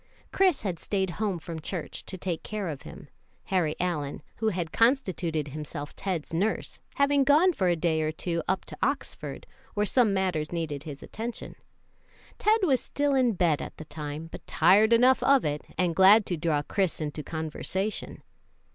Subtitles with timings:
[0.33, 3.07] Chris had staid home from church to take care of him,
[3.43, 8.41] Harry Allyn, who had constituted himself Ted's nurse, having gone for a day or two
[8.47, 9.45] up to Oxford,
[9.75, 11.53] where some matters needed his attention.
[12.39, 16.25] Ted was still in bed at the time, but tired enough of it, and glad
[16.25, 18.23] to draw Chris into conversation.